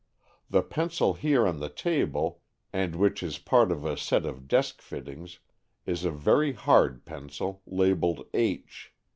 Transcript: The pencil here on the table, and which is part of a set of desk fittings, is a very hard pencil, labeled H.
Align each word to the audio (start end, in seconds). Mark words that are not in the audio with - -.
The 0.49 0.63
pencil 0.63 1.13
here 1.13 1.45
on 1.45 1.59
the 1.59 1.69
table, 1.69 2.41
and 2.73 2.95
which 2.95 3.21
is 3.21 3.37
part 3.37 3.71
of 3.71 3.85
a 3.85 3.95
set 3.95 4.25
of 4.25 4.47
desk 4.47 4.81
fittings, 4.81 5.37
is 5.85 6.03
a 6.03 6.09
very 6.09 6.53
hard 6.53 7.05
pencil, 7.05 7.61
labeled 7.67 8.25
H. 8.33 8.91